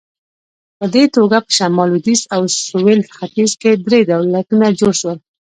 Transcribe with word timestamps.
په 0.77 0.85
دې 0.93 1.03
توګه 1.15 1.37
په 1.45 1.51
شمال، 1.57 1.87
لوېدیځ 1.91 2.21
او 2.35 2.41
سویل 2.67 3.01
ختیځ 3.17 3.51
کې 3.61 3.71
درې 3.85 3.99
دولتونه 4.11 4.65
جوړ 4.79 4.93
شول. 5.01 5.17